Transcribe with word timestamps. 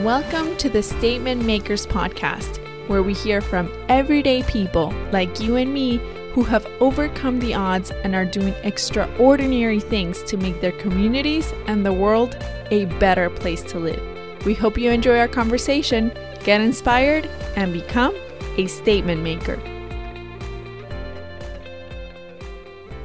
Welcome 0.00 0.58
to 0.58 0.68
the 0.68 0.82
Statement 0.82 1.46
Makers 1.46 1.86
Podcast, 1.86 2.58
where 2.86 3.02
we 3.02 3.14
hear 3.14 3.40
from 3.40 3.72
everyday 3.88 4.42
people 4.42 4.92
like 5.10 5.40
you 5.40 5.56
and 5.56 5.72
me 5.72 5.96
who 6.34 6.42
have 6.42 6.66
overcome 6.80 7.38
the 7.38 7.54
odds 7.54 7.90
and 8.04 8.14
are 8.14 8.26
doing 8.26 8.52
extraordinary 8.62 9.80
things 9.80 10.22
to 10.24 10.36
make 10.36 10.60
their 10.60 10.72
communities 10.72 11.50
and 11.66 11.86
the 11.86 11.94
world 11.94 12.36
a 12.70 12.84
better 13.00 13.30
place 13.30 13.62
to 13.62 13.78
live. 13.78 14.44
We 14.44 14.52
hope 14.52 14.76
you 14.76 14.90
enjoy 14.90 15.18
our 15.18 15.28
conversation, 15.28 16.12
get 16.44 16.60
inspired, 16.60 17.24
and 17.56 17.72
become 17.72 18.14
a 18.58 18.66
statement 18.66 19.22
maker. 19.22 19.56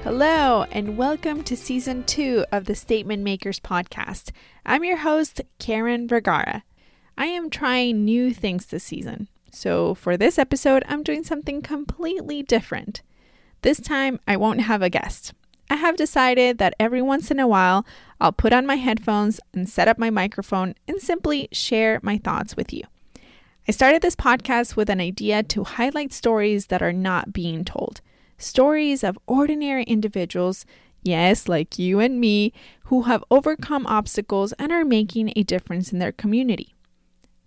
Hello, 0.03 0.65
and 0.71 0.97
welcome 0.97 1.41
to 1.45 1.55
season 1.55 2.03
two 2.03 2.43
of 2.51 2.65
the 2.65 2.75
Statement 2.75 3.23
Makers 3.23 3.61
podcast. 3.61 4.31
I'm 4.65 4.83
your 4.83 4.97
host, 4.97 5.39
Karen 5.57 6.05
Vergara. 6.05 6.65
I 7.17 7.25
am 7.25 7.49
trying 7.49 8.05
new 8.05 8.33
things 8.33 8.65
this 8.65 8.83
season. 8.83 9.27
So, 9.51 9.93
for 9.93 10.15
this 10.15 10.39
episode, 10.39 10.83
I'm 10.87 11.03
doing 11.03 11.23
something 11.23 11.61
completely 11.61 12.41
different. 12.41 13.01
This 13.61 13.79
time, 13.79 14.19
I 14.27 14.37
won't 14.37 14.61
have 14.61 14.81
a 14.81 14.89
guest. 14.89 15.33
I 15.69 15.75
have 15.75 15.95
decided 15.95 16.57
that 16.57 16.73
every 16.79 17.01
once 17.01 17.31
in 17.31 17.39
a 17.39 17.47
while, 17.47 17.85
I'll 18.19 18.31
put 18.31 18.53
on 18.53 18.65
my 18.65 18.75
headphones 18.75 19.39
and 19.53 19.69
set 19.69 19.87
up 19.87 19.97
my 19.97 20.09
microphone 20.09 20.75
and 20.87 20.99
simply 20.99 21.47
share 21.51 21.99
my 22.01 22.17
thoughts 22.17 22.57
with 22.57 22.73
you. 22.73 22.83
I 23.67 23.71
started 23.71 24.01
this 24.01 24.15
podcast 24.15 24.75
with 24.75 24.89
an 24.89 24.99
idea 24.99 25.43
to 25.43 25.63
highlight 25.63 26.11
stories 26.11 26.67
that 26.67 26.81
are 26.81 26.91
not 26.91 27.31
being 27.31 27.63
told. 27.63 28.01
Stories 28.37 29.03
of 29.03 29.19
ordinary 29.27 29.83
individuals, 29.83 30.65
yes, 31.03 31.47
like 31.47 31.77
you 31.77 31.99
and 31.99 32.19
me, 32.19 32.51
who 32.85 33.03
have 33.03 33.23
overcome 33.29 33.85
obstacles 33.85 34.51
and 34.53 34.71
are 34.71 34.83
making 34.83 35.31
a 35.35 35.43
difference 35.43 35.93
in 35.93 35.99
their 35.99 36.11
community. 36.11 36.70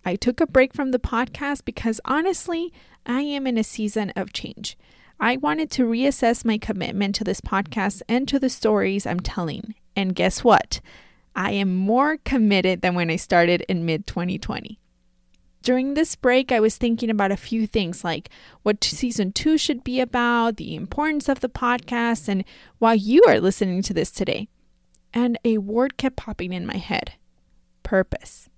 I 0.04 0.16
took 0.16 0.40
a 0.40 0.46
break 0.46 0.74
from 0.74 0.90
the 0.90 0.98
podcast 0.98 1.64
because 1.64 2.00
honestly, 2.04 2.72
I 3.06 3.22
am 3.22 3.46
in 3.46 3.56
a 3.56 3.64
season 3.64 4.12
of 4.16 4.32
change. 4.32 4.76
I 5.18 5.36
wanted 5.36 5.70
to 5.72 5.84
reassess 5.86 6.44
my 6.44 6.58
commitment 6.58 7.14
to 7.16 7.24
this 7.24 7.40
podcast 7.40 8.02
and 8.08 8.28
to 8.28 8.38
the 8.38 8.50
stories 8.50 9.06
I'm 9.06 9.20
telling. 9.20 9.74
And 9.96 10.14
guess 10.14 10.44
what? 10.44 10.80
I 11.34 11.52
am 11.52 11.74
more 11.74 12.18
committed 12.18 12.82
than 12.82 12.94
when 12.94 13.10
I 13.10 13.16
started 13.16 13.64
in 13.68 13.86
mid 13.86 14.06
2020. 14.06 14.78
During 15.62 15.94
this 15.94 16.14
break, 16.14 16.52
I 16.52 16.60
was 16.60 16.76
thinking 16.76 17.08
about 17.08 17.32
a 17.32 17.38
few 17.38 17.66
things 17.66 18.04
like 18.04 18.28
what 18.62 18.84
season 18.84 19.32
two 19.32 19.56
should 19.56 19.82
be 19.82 19.98
about, 19.98 20.58
the 20.58 20.74
importance 20.74 21.28
of 21.28 21.40
the 21.40 21.48
podcast, 21.48 22.28
and 22.28 22.44
why 22.78 22.92
you 22.92 23.22
are 23.26 23.40
listening 23.40 23.80
to 23.82 23.94
this 23.94 24.10
today. 24.10 24.48
And 25.14 25.38
a 25.44 25.58
word 25.58 25.96
kept 25.96 26.16
popping 26.16 26.52
in 26.52 26.66
my 26.66 26.76
head 26.76 27.14
purpose. 27.82 28.50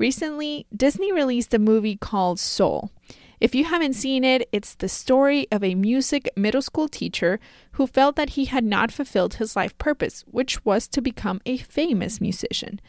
Recently, 0.00 0.66
Disney 0.74 1.12
released 1.12 1.52
a 1.52 1.58
movie 1.58 1.94
called 1.94 2.40
Soul. 2.40 2.90
If 3.38 3.54
you 3.54 3.64
haven't 3.64 3.92
seen 3.92 4.24
it, 4.24 4.48
it's 4.50 4.74
the 4.74 4.88
story 4.88 5.46
of 5.52 5.62
a 5.62 5.74
music 5.74 6.30
middle 6.34 6.62
school 6.62 6.88
teacher 6.88 7.38
who 7.72 7.86
felt 7.86 8.16
that 8.16 8.30
he 8.30 8.46
had 8.46 8.64
not 8.64 8.90
fulfilled 8.90 9.34
his 9.34 9.54
life 9.56 9.76
purpose, 9.76 10.24
which 10.30 10.64
was 10.64 10.88
to 10.88 11.02
become 11.02 11.42
a 11.44 11.58
famous 11.58 12.18
musician. 12.18 12.80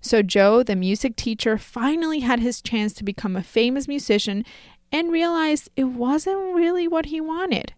So, 0.00 0.22
Joe, 0.22 0.62
the 0.62 0.76
music 0.76 1.16
teacher, 1.16 1.58
finally 1.58 2.20
had 2.20 2.38
his 2.38 2.62
chance 2.62 2.92
to 2.94 3.04
become 3.04 3.34
a 3.34 3.42
famous 3.42 3.88
musician 3.88 4.44
and 4.92 5.10
realized 5.10 5.70
it 5.74 5.84
wasn't 5.84 6.54
really 6.54 6.86
what 6.86 7.06
he 7.06 7.20
wanted. 7.20 7.74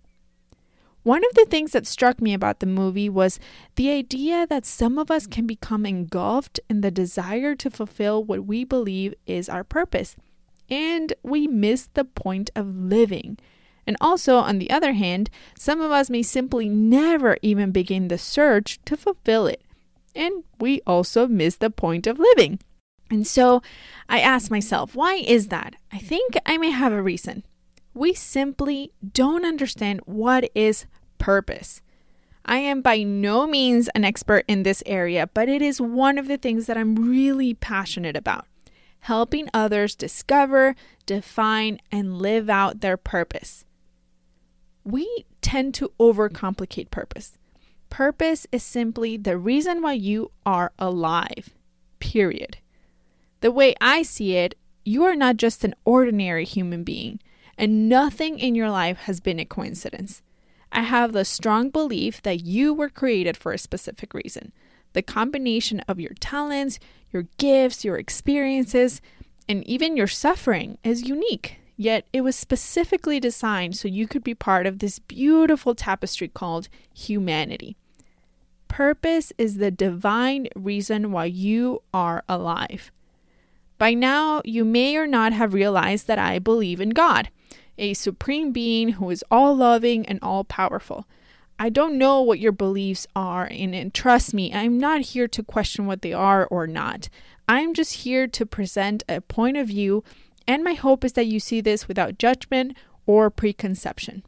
One 1.03 1.25
of 1.25 1.34
the 1.34 1.47
things 1.47 1.72
that 1.72 1.86
struck 1.86 2.22
me 2.22 2.33
about 2.33 2.61
the 2.61 2.67
movie 2.67 3.08
was 3.08 3.41
the 3.75 3.91
idea 3.91 4.47
that 4.47 4.64
some 4.64 4.98
of 4.98 5.11
us 5.11 5.27
can 5.27 5.47
become 5.48 5.84
engulfed 5.84 6.61
in 6.70 6.81
the 6.81 6.92
desire 6.92 7.56
to 7.56 7.70
fulfill 7.70 8.22
what 8.22 8.47
we 8.47 8.62
believe 8.64 9.14
is 9.27 9.48
our 9.48 9.64
purpose, 9.64 10.14
and 10.70 11.12
we 11.25 11.48
miss 11.48 11.89
the 11.95 12.05
point 12.05 12.50
of 12.55 12.77
living. 12.77 13.36
And 13.84 13.96
also, 14.01 14.36
on 14.36 14.61
the 14.61 14.70
other 14.70 14.92
hand, 14.92 15.29
some 15.58 15.80
of 15.80 15.91
us 15.91 16.08
may 16.08 16.23
simply 16.23 16.68
never 16.68 17.36
even 17.42 17.73
begin 17.73 18.07
the 18.07 18.18
search 18.18 18.79
to 18.85 18.96
fulfill 18.96 19.48
it, 19.48 19.62
and 20.14 20.45
we 20.61 20.83
also 20.86 21.27
miss 21.27 21.57
the 21.57 21.70
point 21.70 22.07
of 22.07 22.20
living. 22.20 22.61
And 23.11 23.27
so 23.27 23.61
I 24.08 24.20
asked 24.20 24.52
myself, 24.52 24.95
why 24.95 25.14
is 25.14 25.48
that? 25.48 25.74
I 25.92 25.98
think 25.98 26.36
I 26.46 26.58
may 26.58 26.70
have 26.70 26.92
a 26.92 27.02
reason 27.02 27.42
we 27.95 28.14
simply 28.14 28.92
don't 29.13 29.45
understand 29.45 30.01
what 30.07 30.51
is 30.55 30.86
purpose. 31.19 31.80
I 32.45 32.58
am 32.58 32.83
by 32.83 33.03
no 33.03 33.47
means 33.47 33.89
an 33.95 34.05
expert 34.05 34.45
in 34.48 34.63
this 34.63 34.83
area, 34.86 35.29
but 35.33 35.48
it 35.48 35.63
is 35.63 35.80
one 35.80 36.19
of 36.19 36.27
the 36.27 36.39
things 36.39 36.67
that 36.67 36.77
I'm 36.77 36.97
really 36.97 37.55
passionate 37.55 38.17
about 38.17 38.47
helping 39.03 39.48
others 39.53 39.97
discover, 39.97 40.77
define, 41.07 41.80
and 41.91 42.19
live 42.19 42.48
out 42.48 42.80
their 42.80 42.97
purpose. 42.97 43.64
We 44.85 45.24
tend 45.41 45.74
to 45.74 45.92
overcomplicate 45.98 46.91
purpose. 46.91 47.36
Purpose 47.91 48.47
is 48.53 48.63
simply 48.63 49.17
the 49.17 49.36
reason 49.36 49.83
why 49.83 49.95
you 49.95 50.30
are 50.47 50.73
alive, 50.79 51.51
period. 51.98 52.59
The 53.41 53.51
way 53.51 53.74
I 53.80 54.03
see 54.03 54.36
it, 54.36 54.57
you 54.85 55.03
are 55.03 55.17
not 55.17 55.36
just 55.36 55.64
an 55.64 55.74
ordinary 55.85 56.45
human 56.45 56.85
being 56.85 57.19
and 57.62 57.89
nothing 57.89 58.40
in 58.40 58.56
your 58.56 58.68
life 58.68 58.98
has 59.02 59.20
been 59.20 59.39
a 59.39 59.45
coincidence. 59.45 60.20
I 60.73 60.83
have 60.83 61.12
the 61.12 61.24
strong 61.24 61.70
belief 61.70 62.20
that 62.23 62.42
you 62.42 62.74
were 62.74 62.89
created 62.89 63.36
for 63.36 63.52
a 63.52 63.58
specific 63.58 64.14
reason. 64.14 64.50
The 64.95 65.02
combination 65.02 65.78
of 65.86 66.00
your 66.00 66.14
talents, 66.18 66.80
your 67.12 67.28
gifts, 67.39 67.84
your 67.84 67.98
experiences, 67.98 69.00
and 69.48 69.64
even 69.64 69.96
your 69.96 70.08
suffering 70.08 70.77
is 70.83 71.08
unique. 71.08 71.61
Yet 71.77 72.05
it 72.12 72.23
was 72.23 72.34
specifically 72.34 73.20
designed 73.20 73.77
so 73.77 73.86
you 73.86 74.08
could 74.08 74.24
be 74.24 74.34
part 74.34 74.67
of 74.67 74.80
this 74.80 74.98
beautiful 74.98 75.77
tapestry 75.77 76.27
called 76.27 76.68
humanity. 76.92 77.77
Purpose 78.67 79.33
is 79.39 79.58
the 79.58 79.70
divine 79.70 80.48
reason 80.56 81.12
why 81.12 81.27
you 81.27 81.83
are 81.94 82.24
alive. 82.29 82.90
By 83.79 83.94
now, 83.94 84.42
you 84.44 84.64
may 84.64 84.96
or 84.96 85.06
not 85.06 85.33
have 85.33 85.55
realized 85.55 86.08
that 86.08 86.18
I 86.18 86.40
believe 86.40 86.80
in 86.80 86.90
God 86.90 87.30
a 87.79 87.95
supreme 87.95 88.53
being 88.53 88.91
who 88.91 89.11
is 89.11 89.25
all 89.31 89.57
loving 89.57 90.07
and 90.07 90.19
all 90.23 90.45
powerful. 90.45 91.07
I 91.59 91.69
don't 91.69 91.99
know 91.99 92.21
what 92.23 92.41
your 92.41 92.53
beliefs 92.53 93.07
are, 93.15 93.45
and, 93.45 93.75
and, 93.75 93.95
trust 93.95 94.35
me, 94.35 94.53
I'm 94.53 94.79
not 94.79 95.03
here 95.03 95.29
to 95.29 95.43
question 95.43 95.87
what 95.87 96.03
they 96.03 96.13
are 96.13 96.47
or 96.47 96.67
not. 96.67 97.09
I'm 97.49 97.75
just 97.75 97.99
here 97.99 98.27
to 98.27 98.47
present 98.47 99.05
a 99.09 99.21
point 99.21 99.57
of 99.57 99.69
view, 99.69 100.03
and 100.47 100.65
my 100.65 100.75
hope 100.75 101.05
is 101.05 101.13
that 101.13 101.27
you 101.27 101.39
see 101.39 101.61
this 101.61 101.87
without 101.87 102.19
judgment 102.19 102.77
or 103.07 103.31
preconception. 103.31 104.25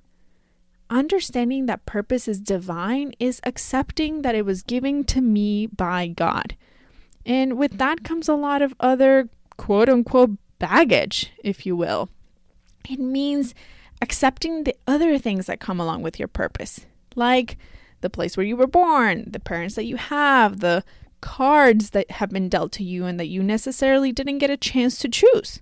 Understanding 0.90 1.66
that 1.66 1.86
purpose 1.86 2.28
is 2.28 2.40
divine 2.40 3.14
is 3.18 3.40
accepting 3.44 4.22
that 4.22 4.34
it 4.34 4.44
was 4.44 4.62
given 4.62 5.04
to 5.04 5.20
me 5.20 5.66
by 5.66 6.06
God. 6.06 6.56
And 7.24 7.56
with 7.56 7.78
that 7.78 8.04
comes 8.04 8.28
a 8.28 8.34
lot 8.34 8.62
of 8.62 8.74
other 8.78 9.28
quote 9.56 9.88
unquote 9.88 10.36
baggage, 10.58 11.32
if 11.42 11.64
you 11.64 11.74
will. 11.74 12.10
It 12.88 13.00
means 13.00 13.54
accepting 14.02 14.64
the 14.64 14.76
other 14.86 15.18
things 15.18 15.46
that 15.46 15.60
come 15.60 15.80
along 15.80 16.02
with 16.02 16.18
your 16.18 16.28
purpose, 16.28 16.86
like 17.14 17.56
the 18.00 18.10
place 18.10 18.36
where 18.36 18.46
you 18.46 18.56
were 18.56 18.66
born, 18.66 19.24
the 19.30 19.40
parents 19.40 19.74
that 19.76 19.86
you 19.86 19.96
have, 19.96 20.60
the 20.60 20.84
cards 21.20 21.90
that 21.90 22.10
have 22.10 22.28
been 22.28 22.50
dealt 22.50 22.70
to 22.72 22.84
you 22.84 23.06
and 23.06 23.18
that 23.18 23.28
you 23.28 23.42
necessarily 23.42 24.12
didn't 24.12 24.38
get 24.38 24.50
a 24.50 24.58
chance 24.58 24.98
to 24.98 25.08
choose. 25.08 25.60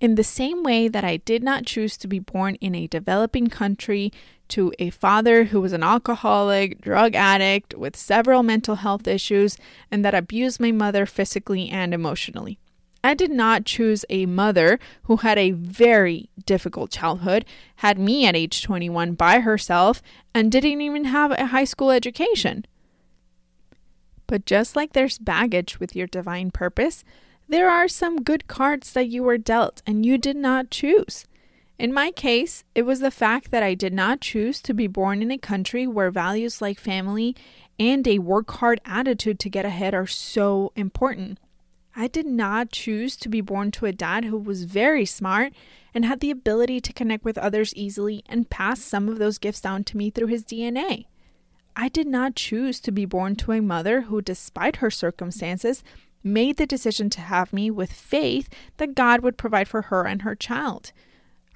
In 0.00 0.14
the 0.14 0.22
same 0.22 0.62
way 0.62 0.86
that 0.88 1.04
I 1.04 1.16
did 1.16 1.42
not 1.42 1.66
choose 1.66 1.96
to 1.96 2.06
be 2.06 2.18
born 2.20 2.54
in 2.56 2.74
a 2.74 2.86
developing 2.86 3.48
country 3.48 4.12
to 4.48 4.72
a 4.78 4.90
father 4.90 5.44
who 5.44 5.60
was 5.60 5.72
an 5.72 5.82
alcoholic, 5.82 6.80
drug 6.80 7.16
addict 7.16 7.74
with 7.74 7.96
several 7.96 8.42
mental 8.44 8.76
health 8.76 9.08
issues, 9.08 9.56
and 9.90 10.04
that 10.04 10.14
abused 10.14 10.60
my 10.60 10.70
mother 10.70 11.06
physically 11.06 11.68
and 11.68 11.92
emotionally. 11.92 12.60
I 13.06 13.14
did 13.14 13.30
not 13.30 13.64
choose 13.64 14.04
a 14.10 14.26
mother 14.26 14.80
who 15.04 15.18
had 15.18 15.38
a 15.38 15.52
very 15.52 16.28
difficult 16.44 16.90
childhood, 16.90 17.44
had 17.76 18.00
me 18.00 18.26
at 18.26 18.34
age 18.34 18.64
21 18.64 19.12
by 19.12 19.38
herself, 19.38 20.02
and 20.34 20.50
didn't 20.50 20.80
even 20.80 21.04
have 21.04 21.30
a 21.30 21.46
high 21.46 21.66
school 21.66 21.92
education. 21.92 22.66
But 24.26 24.44
just 24.44 24.74
like 24.74 24.92
there's 24.92 25.18
baggage 25.18 25.78
with 25.78 25.94
your 25.94 26.08
divine 26.08 26.50
purpose, 26.50 27.04
there 27.48 27.70
are 27.70 27.86
some 27.86 28.24
good 28.24 28.48
cards 28.48 28.92
that 28.94 29.06
you 29.06 29.22
were 29.22 29.38
dealt 29.38 29.82
and 29.86 30.04
you 30.04 30.18
did 30.18 30.36
not 30.36 30.70
choose. 30.72 31.26
In 31.78 31.94
my 31.94 32.10
case, 32.10 32.64
it 32.74 32.82
was 32.82 32.98
the 32.98 33.12
fact 33.12 33.52
that 33.52 33.62
I 33.62 33.74
did 33.74 33.92
not 33.92 34.20
choose 34.20 34.60
to 34.62 34.74
be 34.74 34.88
born 34.88 35.22
in 35.22 35.30
a 35.30 35.38
country 35.38 35.86
where 35.86 36.10
values 36.10 36.60
like 36.60 36.80
family 36.80 37.36
and 37.78 38.08
a 38.08 38.18
work 38.18 38.50
hard 38.50 38.80
attitude 38.84 39.38
to 39.38 39.48
get 39.48 39.64
ahead 39.64 39.94
are 39.94 40.08
so 40.08 40.72
important. 40.74 41.38
I 41.98 42.08
did 42.08 42.26
not 42.26 42.72
choose 42.72 43.16
to 43.16 43.28
be 43.30 43.40
born 43.40 43.70
to 43.72 43.86
a 43.86 43.92
dad 43.92 44.26
who 44.26 44.36
was 44.36 44.64
very 44.64 45.06
smart 45.06 45.54
and 45.94 46.04
had 46.04 46.20
the 46.20 46.30
ability 46.30 46.78
to 46.82 46.92
connect 46.92 47.24
with 47.24 47.38
others 47.38 47.74
easily 47.74 48.22
and 48.28 48.50
pass 48.50 48.82
some 48.82 49.08
of 49.08 49.18
those 49.18 49.38
gifts 49.38 49.62
down 49.62 49.82
to 49.84 49.96
me 49.96 50.10
through 50.10 50.26
his 50.26 50.44
DNA. 50.44 51.06
I 51.74 51.88
did 51.88 52.06
not 52.06 52.36
choose 52.36 52.80
to 52.80 52.92
be 52.92 53.06
born 53.06 53.34
to 53.36 53.52
a 53.52 53.62
mother 53.62 54.02
who, 54.02 54.20
despite 54.20 54.76
her 54.76 54.90
circumstances, 54.90 55.82
made 56.22 56.58
the 56.58 56.66
decision 56.66 57.08
to 57.10 57.22
have 57.22 57.54
me 57.54 57.70
with 57.70 57.92
faith 57.94 58.50
that 58.76 58.94
God 58.94 59.22
would 59.22 59.38
provide 59.38 59.66
for 59.66 59.82
her 59.82 60.06
and 60.06 60.20
her 60.20 60.34
child. 60.34 60.92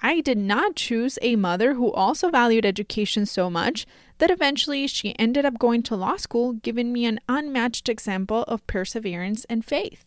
I 0.01 0.23
did 0.23 0.39
not 0.39 0.75
choose 0.75 1.19
a 1.21 1.37
mother 1.37 1.75
who 1.75 1.93
also 1.93 2.31
valued 2.31 2.65
education 2.65 3.27
so 3.27 3.51
much 3.51 3.85
that 4.17 4.31
eventually 4.31 4.87
she 4.87 5.19
ended 5.19 5.45
up 5.45 5.59
going 5.59 5.83
to 5.83 5.97
law 5.97 6.17
school, 6.17 6.55
giving 6.55 6.95
me 6.95 7.05
an 7.05 7.21
unmatched 7.29 7.91
example 7.91 8.45
of 8.45 8.67
perseverance 8.67 9.45
and 9.51 9.63
faith. 9.63 10.07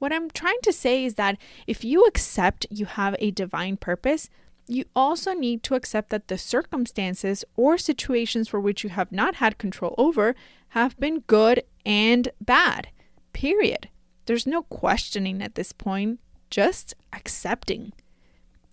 What 0.00 0.12
I'm 0.14 0.30
trying 0.30 0.60
to 0.62 0.72
say 0.72 1.04
is 1.04 1.14
that 1.14 1.36
if 1.66 1.84
you 1.84 2.04
accept 2.04 2.66
you 2.70 2.86
have 2.86 3.14
a 3.18 3.30
divine 3.30 3.76
purpose, 3.76 4.30
you 4.66 4.86
also 4.96 5.34
need 5.34 5.62
to 5.64 5.74
accept 5.74 6.08
that 6.08 6.28
the 6.28 6.38
circumstances 6.38 7.44
or 7.54 7.76
situations 7.76 8.48
for 8.48 8.58
which 8.58 8.82
you 8.82 8.90
have 8.90 9.12
not 9.12 9.36
had 9.36 9.58
control 9.58 9.94
over 9.98 10.34
have 10.70 10.98
been 10.98 11.20
good 11.26 11.62
and 11.84 12.30
bad. 12.40 12.88
Period. 13.34 13.90
There's 14.24 14.46
no 14.46 14.62
questioning 14.62 15.42
at 15.42 15.54
this 15.54 15.72
point, 15.72 16.18
just 16.48 16.94
accepting. 17.12 17.92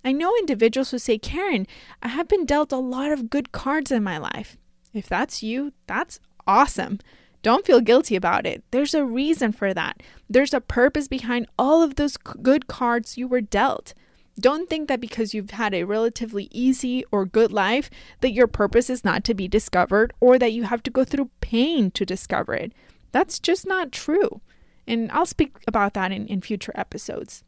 I 0.05 0.13
know 0.13 0.33
individuals 0.37 0.91
who 0.91 0.99
say, 0.99 1.17
Karen, 1.17 1.67
I 2.01 2.07
have 2.07 2.29
been 2.29 2.45
dealt 2.45 2.71
a 2.71 2.77
lot 2.77 3.11
of 3.11 3.29
good 3.29 3.51
cards 3.51 3.91
in 3.91 4.01
my 4.01 4.17
life. 4.17 4.55
If 4.93 5.07
that's 5.07 5.43
you, 5.43 5.73
that's 5.87 6.21
awesome. 6.47 6.99
Don't 7.47 7.65
feel 7.65 7.79
guilty 7.79 8.17
about 8.17 8.45
it. 8.45 8.65
There's 8.71 8.93
a 8.93 9.05
reason 9.05 9.53
for 9.53 9.73
that. 9.73 10.03
There's 10.29 10.53
a 10.53 10.59
purpose 10.59 11.07
behind 11.07 11.47
all 11.57 11.81
of 11.81 11.95
those 11.95 12.17
good 12.17 12.67
cards 12.67 13.17
you 13.17 13.25
were 13.25 13.39
dealt. 13.39 13.93
Don't 14.37 14.69
think 14.69 14.89
that 14.89 14.99
because 14.99 15.33
you've 15.33 15.51
had 15.51 15.73
a 15.73 15.85
relatively 15.85 16.49
easy 16.51 17.05
or 17.09 17.25
good 17.25 17.53
life 17.53 17.89
that 18.19 18.33
your 18.33 18.47
purpose 18.47 18.89
is 18.89 19.05
not 19.05 19.23
to 19.23 19.33
be 19.33 19.47
discovered 19.47 20.11
or 20.19 20.37
that 20.37 20.51
you 20.51 20.63
have 20.63 20.83
to 20.83 20.91
go 20.91 21.05
through 21.05 21.29
pain 21.39 21.89
to 21.91 22.05
discover 22.05 22.53
it. 22.53 22.73
That's 23.13 23.39
just 23.39 23.65
not 23.65 23.93
true. 23.93 24.41
And 24.85 25.09
I'll 25.13 25.25
speak 25.25 25.55
about 25.65 25.93
that 25.93 26.11
in, 26.11 26.27
in 26.27 26.41
future 26.41 26.73
episodes. 26.75 27.45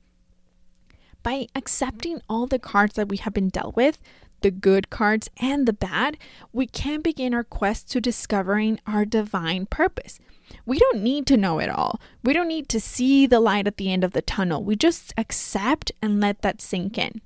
By 1.24 1.48
accepting 1.56 2.22
all 2.30 2.48
the 2.48 2.58
cards 2.58 2.94
that 2.94 3.10
we 3.10 3.18
have 3.18 3.34
been 3.34 3.50
dealt 3.50 3.76
with, 3.76 4.02
the 4.42 4.52
good 4.52 4.90
cards 4.90 5.30
and 5.38 5.68
the 5.68 5.74
bad, 5.74 6.18
we 6.54 6.68
can 6.68 7.02
begin 7.02 7.34
our 7.34 7.44
quest 7.44 7.90
to 7.92 8.02
discovering 8.02 8.80
our 8.86 9.06
divine 9.06 9.66
purpose. 9.66 10.20
We 10.66 10.80
don't 10.80 11.02
need 11.04 11.28
to 11.28 11.38
know 11.38 11.60
it 11.60 11.70
all. 11.70 12.00
We 12.24 12.34
don't 12.34 12.48
need 12.48 12.70
to 12.70 12.80
see 12.80 13.28
the 13.28 13.40
light 13.40 13.68
at 13.68 13.78
the 13.78 13.92
end 13.92 14.04
of 14.04 14.14
the 14.14 14.22
tunnel. 14.22 14.64
We 14.64 14.76
just 14.76 15.14
accept 15.18 15.92
and 16.02 16.20
let 16.20 16.42
that 16.42 16.62
sink 16.62 16.98
in. 16.98 17.22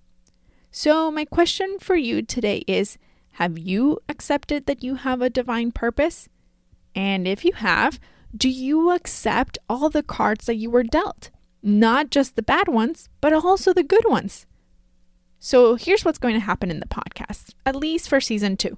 So, 0.71 1.12
my 1.12 1.25
question 1.25 1.77
for 1.80 1.95
you 1.95 2.21
today 2.21 2.63
is 2.68 2.98
Have 3.33 3.57
you 3.57 4.00
accepted 4.10 4.65
that 4.65 4.83
you 4.83 4.95
have 4.95 5.21
a 5.21 5.30
divine 5.30 5.71
purpose? 5.71 6.30
And 6.95 7.27
if 7.27 7.45
you 7.45 7.54
have, 7.54 8.00
do 8.36 8.50
you 8.50 8.92
accept 8.92 9.57
all 9.69 9.89
the 9.89 10.04
cards 10.04 10.45
that 10.48 10.56
you 10.56 10.69
were 10.69 10.83
dealt? 10.83 11.30
Not 11.62 12.10
just 12.10 12.36
the 12.36 12.42
bad 12.42 12.68
ones, 12.68 13.07
but 13.21 13.33
also 13.33 13.71
the 13.74 13.83
good 13.83 14.06
ones. 14.06 14.45
So 15.45 15.75
here's 15.75 16.06
what's 16.06 16.19
going 16.19 16.36
to 16.36 16.40
happen 16.40 16.72
in 16.72 16.80
the 16.80 16.86
podcast, 16.86 17.54
at 17.66 17.75
least 17.75 18.07
for 18.07 18.22
season 18.22 18.56
two. 18.56 18.78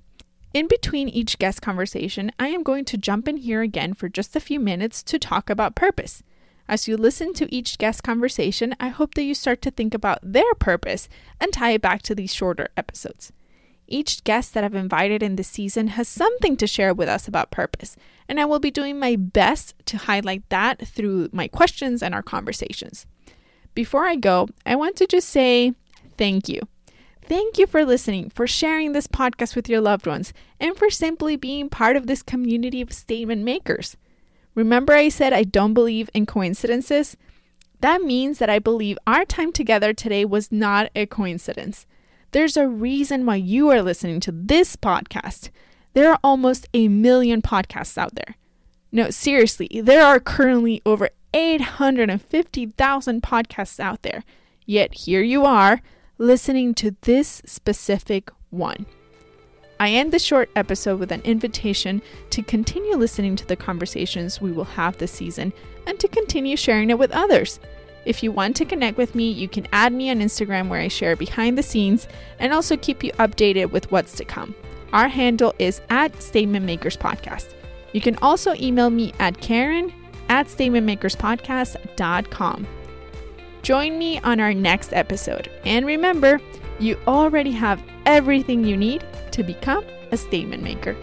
In 0.52 0.68
between 0.68 1.08
each 1.08 1.38
guest 1.38 1.62
conversation, 1.62 2.32
I 2.40 2.48
am 2.48 2.64
going 2.64 2.86
to 2.86 2.98
jump 2.98 3.28
in 3.28 3.38
here 3.38 3.62
again 3.62 3.94
for 3.94 4.10
just 4.10 4.36
a 4.36 4.40
few 4.40 4.60
minutes 4.60 5.04
to 5.04 5.20
talk 5.20 5.52
about 5.52 5.76
purpose. 5.76 6.24
As 6.68 6.88
you 6.88 6.98
listen 6.98 7.36
to 7.36 7.54
each 7.54 7.78
guest 7.78 8.02
conversation, 8.02 8.76
I 8.80 8.88
hope 8.88 9.14
that 9.14 9.26
you 9.26 9.36
start 9.36 9.62
to 9.62 9.70
think 9.70 9.94
about 9.94 10.18
their 10.24 10.56
purpose 10.56 11.08
and 11.40 11.54
tie 11.54 11.74
it 11.74 11.84
back 11.84 12.02
to 12.02 12.16
these 12.16 12.34
shorter 12.34 12.70
episodes. 12.76 13.32
Each 13.88 14.24
guest 14.24 14.56
that 14.56 14.64
I've 14.64 14.74
invited 14.74 15.22
in 15.22 15.36
this 15.36 15.48
season 15.48 15.90
has 15.90 16.08
something 16.08 16.58
to 16.58 16.66
share 16.66 16.96
with 16.96 17.08
us 17.08 17.28
about 17.28 17.52
purpose, 17.52 17.96
and 18.28 18.40
I 18.40 18.46
will 18.46 18.58
be 18.58 18.72
doing 18.72 18.98
my 18.98 19.18
best 19.18 19.76
to 19.86 19.98
highlight 19.98 20.50
that 20.50 20.88
through 20.88 21.30
my 21.32 21.48
questions 21.48 22.02
and 22.02 22.16
our 22.16 22.24
conversations. 22.24 23.06
Before 23.76 24.06
I 24.06 24.16
go, 24.16 24.48
I 24.66 24.76
want 24.76 24.96
to 24.96 25.06
just 25.06 25.30
say 25.30 25.76
thank 26.18 26.50
you. 26.50 26.62
Thank 27.28 27.58
you 27.58 27.66
for 27.66 27.84
listening, 27.84 28.30
for 28.30 28.46
sharing 28.46 28.92
this 28.92 29.08
podcast 29.08 29.56
with 29.56 29.68
your 29.68 29.82
loved 29.82 30.06
ones, 30.06 30.32
and 30.60 30.78
for 30.78 30.92
simply 30.92 31.36
being 31.36 31.70
part 31.70 31.96
of 31.96 32.06
this 32.06 32.22
community 32.22 32.82
of 32.82 32.94
statement 32.94 33.44
makers. 33.44 33.98
Remember, 34.54 34.94
I 34.94 35.10
said 35.10 35.34
I 35.34 35.44
don't 35.44 35.74
believe 35.74 36.10
in 36.14 36.28
coincidences? 36.28 37.18
That 37.82 38.02
means 38.02 38.38
that 38.38 38.50
I 38.50 38.60
believe 38.60 38.98
our 39.08 39.26
time 39.26 39.52
together 39.52 39.92
today 39.92 40.24
was 40.24 40.52
not 40.52 40.92
a 40.96 41.08
coincidence. 41.08 41.88
There's 42.32 42.58
a 42.58 42.68
reason 42.68 43.26
why 43.26 43.38
you 43.38 43.70
are 43.70 43.82
listening 43.82 44.20
to 44.22 44.32
this 44.32 44.76
podcast. 44.76 45.50
There 45.94 46.12
are 46.12 46.20
almost 46.24 46.68
a 46.74 46.88
million 46.90 47.42
podcasts 47.42 47.98
out 47.98 48.16
there. 48.16 48.36
No, 48.92 49.10
seriously, 49.10 49.82
there 49.84 50.06
are 50.06 50.20
currently 50.20 50.82
over 50.86 51.10
850,000 51.34 53.24
podcasts 53.24 53.80
out 53.80 54.04
there. 54.04 54.24
Yet 54.66 54.94
here 54.94 55.22
you 55.22 55.44
are 55.44 55.82
listening 56.18 56.74
to 56.76 56.96
this 57.02 57.42
specific 57.46 58.32
one. 58.50 58.86
I 59.80 59.90
end 59.90 60.14
the 60.14 60.20
short 60.20 60.50
episode 60.56 61.00
with 61.00 61.12
an 61.12 61.22
invitation 61.22 62.02
to 62.30 62.42
continue 62.42 62.96
listening 62.96 63.36
to 63.36 63.46
the 63.46 63.58
conversations 63.58 64.40
we 64.40 64.54
will 64.54 64.64
have 64.64 64.98
this 64.98 65.12
season 65.12 65.52
and 65.86 66.00
to 66.00 66.08
continue 66.08 66.56
sharing 66.56 66.90
it 66.90 66.98
with 66.98 67.12
others. 67.12 67.60
If 68.06 68.24
you 68.24 68.32
want 68.32 68.56
to 68.58 68.66
connect 68.66 68.98
with 68.98 69.16
me, 69.16 69.32
you 69.32 69.48
can 69.50 69.68
add 69.74 69.92
me 69.92 70.10
on 70.10 70.20
Instagram 70.20 70.70
where 70.70 70.80
I 70.80 70.88
share 70.88 71.18
behind 71.18 71.58
the 71.58 71.64
scenes 71.64 72.08
and 72.40 72.54
also 72.54 72.78
keep 72.78 73.04
you 73.04 73.12
updated 73.14 73.72
with 73.72 73.92
what's 73.92 74.14
to 74.14 74.24
come. 74.24 74.56
Our 74.94 75.10
handle 75.10 75.54
is 75.60 75.82
at 75.90 76.22
Statement 76.22 76.66
Makers 76.66 76.96
Podcast. 76.96 77.54
You 77.92 78.00
can 78.02 78.16
also 78.18 78.54
email 78.56 78.90
me 78.90 79.12
at 79.20 79.42
Karen 79.42 79.92
at 80.30 80.48
statementmakerspodcast.com. 80.48 82.68
Join 83.66 83.98
me 83.98 84.20
on 84.20 84.40
our 84.40 84.54
next 84.54 84.94
episode. 84.94 85.50
And 85.66 85.88
remember, 85.88 86.40
you 86.78 87.00
already 87.08 87.50
have 87.54 87.82
everything 88.06 88.64
you 88.64 88.78
need 88.78 89.04
to 89.32 89.42
become 89.42 89.84
a 90.12 90.18
statement 90.18 90.62
maker. 90.62 90.96